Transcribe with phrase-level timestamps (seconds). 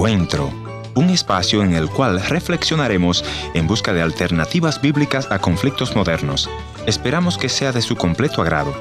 [0.00, 0.50] Encuentro,
[0.94, 3.22] un espacio en el cual reflexionaremos
[3.52, 6.48] en busca de alternativas bíblicas a conflictos modernos.
[6.86, 8.72] Esperamos que sea de su completo agrado.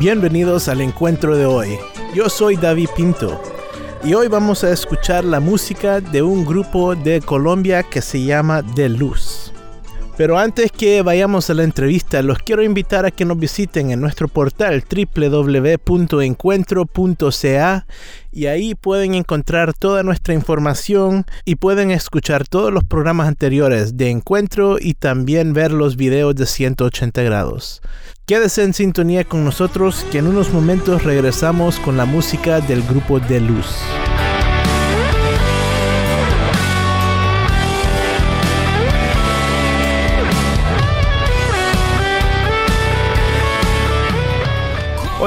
[0.00, 1.78] Bienvenidos al encuentro de hoy.
[2.16, 3.40] Yo soy David Pinto
[4.02, 8.62] y hoy vamos a escuchar la música de un grupo de Colombia que se llama
[8.62, 9.35] De Luz.
[10.16, 14.00] Pero antes que vayamos a la entrevista, los quiero invitar a que nos visiten en
[14.00, 17.86] nuestro portal www.encuentro.ca
[18.32, 24.08] y ahí pueden encontrar toda nuestra información y pueden escuchar todos los programas anteriores de
[24.08, 27.82] Encuentro y también ver los videos de 180 grados.
[28.24, 33.20] Quédese en sintonía con nosotros que en unos momentos regresamos con la música del grupo
[33.20, 33.66] de luz.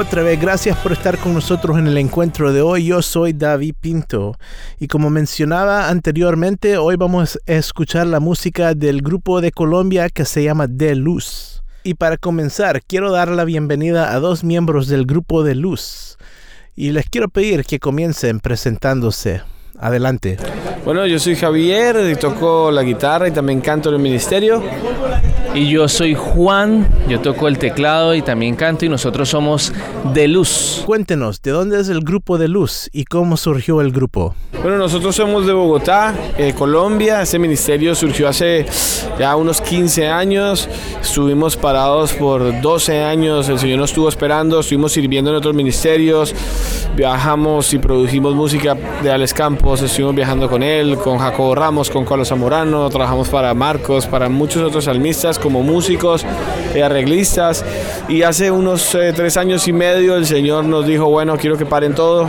[0.00, 2.86] Otra vez, gracias por estar con nosotros en el encuentro de hoy.
[2.86, 4.38] Yo soy David Pinto
[4.78, 10.24] y como mencionaba anteriormente, hoy vamos a escuchar la música del grupo de Colombia que
[10.24, 11.62] se llama De Luz.
[11.84, 16.16] Y para comenzar, quiero dar la bienvenida a dos miembros del grupo de Luz
[16.74, 19.42] y les quiero pedir que comiencen presentándose.
[19.78, 20.38] Adelante.
[20.84, 24.62] Bueno, yo soy Javier, y toco la guitarra y también canto en el ministerio.
[25.54, 29.72] Y yo soy Juan, yo toco el teclado y también canto y nosotros somos
[30.14, 30.82] De Luz.
[30.86, 34.34] Cuéntenos, ¿de dónde es el grupo de Luz y cómo surgió el grupo?
[34.62, 37.22] Bueno, nosotros somos de Bogotá, eh, Colombia.
[37.22, 38.66] Ese ministerio surgió hace
[39.18, 40.68] ya unos 15 años.
[41.00, 43.48] Estuvimos parados por 12 años.
[43.48, 44.60] El Señor nos estuvo esperando.
[44.60, 46.34] Estuvimos sirviendo en otros ministerios.
[46.94, 49.82] Viajamos y produjimos música de Alex Campos.
[49.82, 50.69] Estuvimos viajando con él,
[51.02, 52.88] con Jacobo Ramos, con Carlos Zamorano.
[52.90, 56.24] Trabajamos para Marcos, para muchos otros salmistas como músicos,
[56.74, 57.64] y arreglistas.
[58.08, 61.66] Y hace unos eh, tres años y medio el Señor nos dijo, bueno, quiero que
[61.66, 62.28] paren todo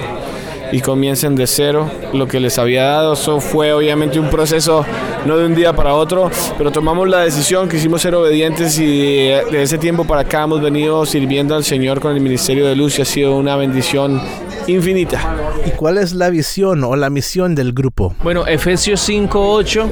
[0.72, 3.14] y comiencen de cero lo que les había dado.
[3.14, 4.86] Eso fue obviamente un proceso
[5.26, 9.62] no de un día para otro, pero tomamos la decisión, quisimos ser obedientes y de
[9.62, 13.02] ese tiempo para acá hemos venido sirviendo al Señor con el Ministerio de Luz y
[13.02, 14.22] ha sido una bendición
[14.68, 15.36] infinita.
[15.66, 18.16] ¿Y cuál es la visión o la misión del grupo?
[18.24, 19.90] Bueno, Efesios 5:8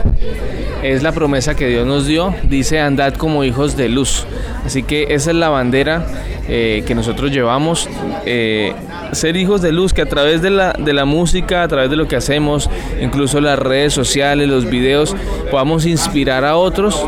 [0.84, 2.34] es la promesa que Dios nos dio.
[2.44, 4.26] Dice, andad como hijos de luz.
[4.66, 6.06] Así que esa es la bandera
[6.50, 7.88] eh, que nosotros llevamos.
[8.26, 8.74] Eh,
[9.12, 11.96] ser hijos de luz, que a través de la, de la música, a través de
[11.96, 12.70] lo que hacemos,
[13.02, 15.16] incluso las redes sociales, los videos,
[15.52, 17.06] podamos inspirar a otros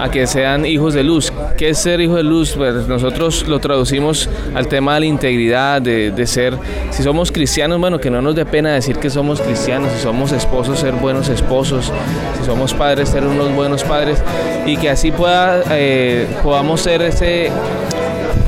[0.00, 1.32] a que sean hijos de luz.
[1.56, 2.52] ¿Qué es ser hijo de luz?
[2.56, 6.56] Pues nosotros lo traducimos al tema de la integridad, de, de, ser,
[6.90, 10.32] si somos cristianos, bueno, que no nos dé pena decir que somos cristianos, si somos
[10.32, 11.92] esposos, ser buenos esposos,
[12.38, 14.22] si somos padres, ser unos buenos padres,
[14.66, 17.50] y que así pueda, eh, podamos ser ese,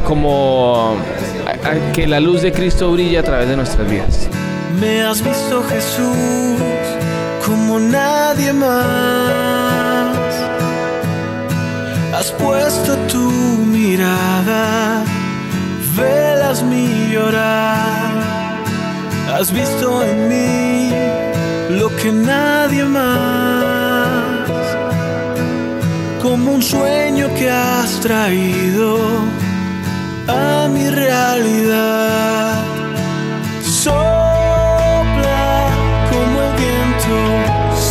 [0.07, 0.97] como,
[1.93, 4.29] que la luz de Cristo brille a través de nuestras vidas.
[4.81, 6.61] Me has visto Jesús
[7.45, 10.17] como nadie más.
[12.15, 13.31] Has puesto tu
[13.67, 15.03] mirada,
[15.97, 18.13] velas mi llorar.
[19.35, 20.93] Has visto en mí
[21.81, 24.49] lo que nadie más.
[26.23, 28.99] Como un sueño que has traído
[30.29, 32.55] a mi realidad.
[33.63, 35.07] Sopla
[36.11, 37.17] como el viento,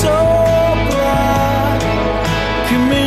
[0.01, 1.17] sopla
[2.67, 3.04] que me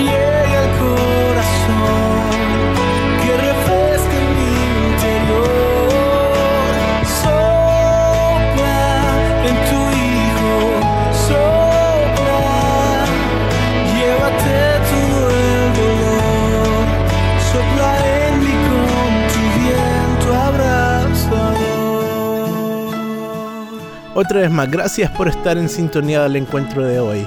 [24.29, 27.27] Otra vez más, gracias por estar en sintonía del encuentro de hoy.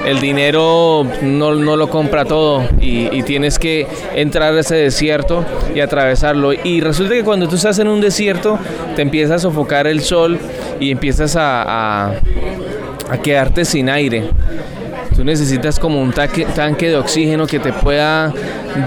[0.06, 5.80] el dinero no, no lo compra todo y, tienes que entrar a ese desierto y
[5.80, 6.52] atravesarlo.
[6.52, 8.60] Y resulta que cuando tú estás en un desierto
[8.96, 10.38] te empieza a sofocar el sol
[10.80, 12.08] y empiezas a,
[13.10, 14.30] a quedarte sin aire.
[15.20, 18.34] Tú necesitas como un tanque de oxígeno que te pueda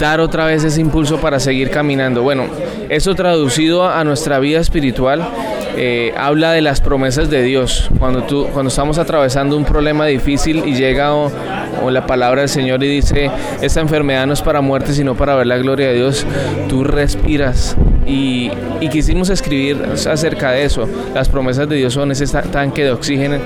[0.01, 2.23] dar otra vez ese impulso para seguir caminando.
[2.23, 2.47] Bueno,
[2.89, 5.29] eso traducido a nuestra vida espiritual
[5.77, 7.91] eh, habla de las promesas de Dios.
[7.99, 12.83] Cuando, tú, cuando estamos atravesando un problema difícil y llega o la palabra del Señor
[12.83, 13.31] y dice,
[13.61, 16.25] esta enfermedad no es para muerte, sino para ver la gloria de Dios,
[16.71, 17.77] tú respiras.
[18.07, 18.51] Y,
[18.91, 19.79] quisimos escribir
[20.11, 20.87] acerca de eso.
[21.15, 23.37] Las promesas de Dios son ese ta- tanque de oxígeno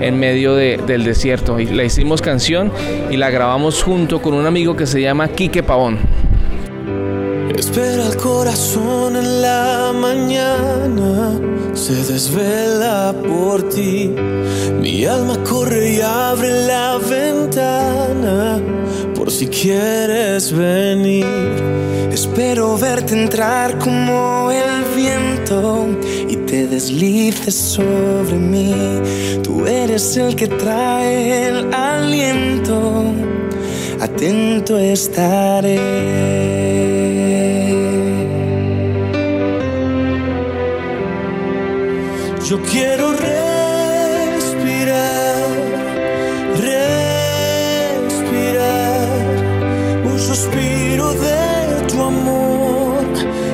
[0.00, 1.60] en medio de- del desierto.
[1.60, 2.72] Y la hicimos canción
[3.10, 5.98] y la grabamos junto con un amigo que se llama Quique Pavón.
[7.56, 11.38] Espera el corazón en la mañana,
[11.72, 14.12] se desvela por ti.
[14.80, 17.95] Mi alma corre y abre la ventana
[19.26, 21.26] por si quieres venir.
[22.12, 25.88] Espero verte entrar como el viento
[26.28, 29.02] y te deslices sobre mí.
[29.42, 33.02] Tú eres el que trae el aliento
[34.00, 35.80] atento estaré.
[42.48, 44.36] Yo quiero respirar,
[50.26, 53.04] suspiro de tu amor,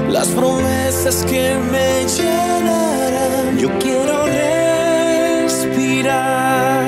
[0.08, 3.58] las promesas que me llenarán.
[3.58, 4.24] Yo quiero
[5.44, 6.86] respirar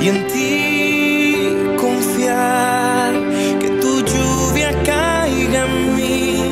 [0.00, 3.14] y en ti confiar
[3.60, 6.44] que tu lluvia caiga en mí,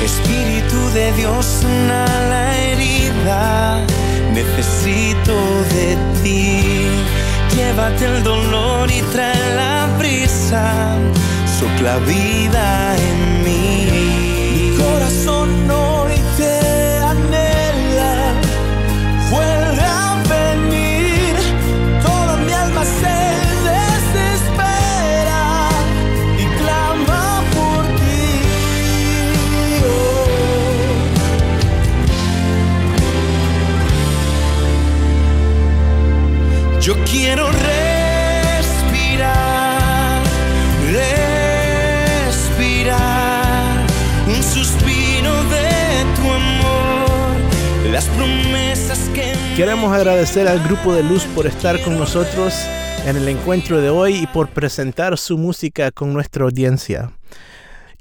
[0.02, 3.82] Espíritu de Dios, sana la herida,
[4.34, 5.36] necesito
[5.76, 5.88] de
[6.24, 6.77] ti.
[7.58, 10.96] Llévate el dolor y trae la brisa,
[11.60, 13.27] sopla vida en
[49.58, 52.54] Queremos agradecer al grupo de Luz por estar con nosotros
[53.08, 57.12] en el encuentro de hoy y por presentar su música con nuestra audiencia.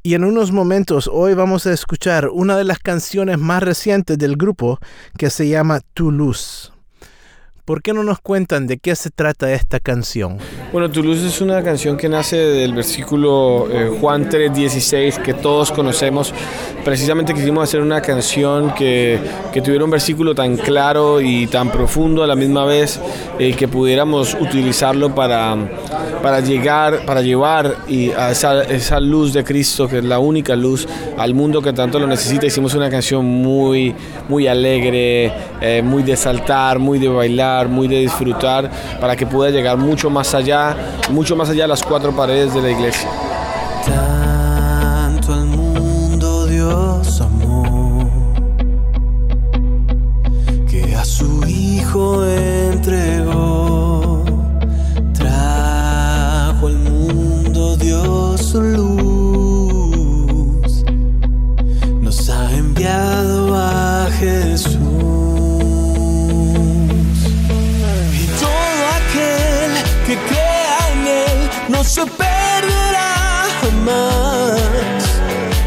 [0.03, 4.37] Y en unos momentos hoy vamos a escuchar una de las canciones más recientes del
[4.37, 4.79] grupo
[5.17, 6.75] que se llama Tu Luz.
[7.65, 10.37] ¿Por qué no nos cuentan de qué se trata esta canción?
[10.73, 15.71] Bueno, Tu luz es una canción que nace del versículo eh, Juan 3:16 que todos
[15.71, 16.35] conocemos.
[16.85, 19.19] Precisamente quisimos hacer una canción que,
[19.53, 23.01] que tuviera un versículo tan claro y tan profundo a la misma vez
[23.39, 25.57] eh, que pudiéramos utilizarlo para,
[26.27, 30.57] para llegar, para llevar y a esa, esa luz de Cristo que es la única
[30.57, 30.85] luz
[31.17, 32.47] al mundo que tanto lo necesita.
[32.47, 33.95] Hicimos una canción muy,
[34.29, 38.69] muy alegre, eh, muy de saltar, muy de bailar, muy de disfrutar,
[39.01, 40.77] para que pueda llegar mucho más allá,
[41.11, 43.09] mucho más allá de las cuatro paredes de la iglesia.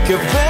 [0.09, 0.48] goodbye.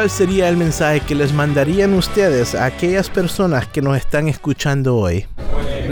[0.00, 4.96] ¿Cuál sería el mensaje que les mandarían ustedes a aquellas personas que nos están escuchando
[4.96, 5.26] hoy?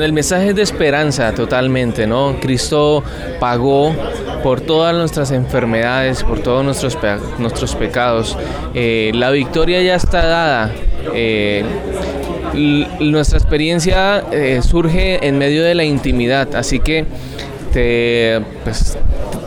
[0.00, 2.40] El mensaje es de esperanza totalmente, ¿no?
[2.40, 3.04] Cristo
[3.38, 3.94] pagó
[4.42, 6.96] por todas nuestras enfermedades, por todos nuestros,
[7.38, 8.34] nuestros pecados.
[8.72, 10.72] Eh, la victoria ya está dada.
[11.12, 11.62] Eh,
[13.00, 17.04] nuestra experiencia eh, surge en medio de la intimidad, así que
[17.72, 18.96] te, pues,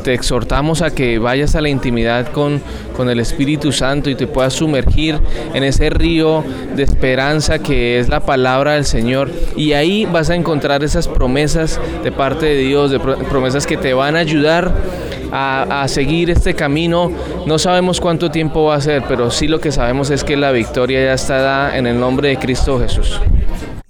[0.04, 2.62] te exhortamos a que vayas a la intimidad con,
[2.96, 5.20] con el Espíritu Santo y te puedas sumergir
[5.54, 6.44] en ese río
[6.76, 9.30] de esperanza que es la palabra del Señor.
[9.56, 12.94] Y ahí vas a encontrar esas promesas de parte de Dios,
[13.30, 14.72] promesas que te van a ayudar
[15.32, 17.12] a, a seguir este camino.
[17.46, 20.52] No sabemos cuánto tiempo va a ser, pero sí lo que sabemos es que la
[20.52, 23.20] victoria ya está dada en el nombre de Cristo Jesús.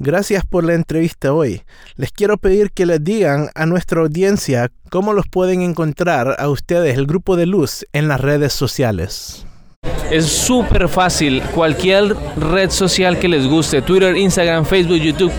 [0.04, 1.62] Gracias por la entrevista hoy.
[1.96, 6.98] Les quiero pedir que les digan a nuestra audiencia cómo los pueden encontrar a ustedes,
[6.98, 9.46] el grupo de luz, en las redes sociales.
[10.10, 11.44] Es súper fácil.
[11.54, 15.32] Cualquier red social que les guste, Twitter, Instagram, Facebook, YouTube,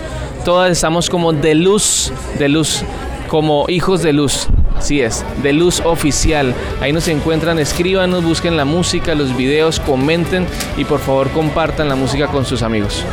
[0.45, 2.83] todas estamos como de luz, de luz,
[3.27, 4.47] como hijos de luz.
[4.77, 6.55] Así es, de luz oficial.
[6.79, 11.95] Ahí nos encuentran, escríbanos, busquen la música, los videos, comenten y por favor compartan la
[11.95, 13.03] música con sus amigos.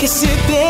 [0.00, 0.69] Que se derrama.